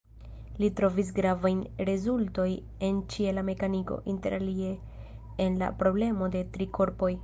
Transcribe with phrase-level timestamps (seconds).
[0.61, 1.59] Li trovis gravajn
[1.91, 2.47] rezultoj
[2.89, 4.75] en ĉiela mekaniko, interalie
[5.47, 7.17] en la problemo de tri korpoj.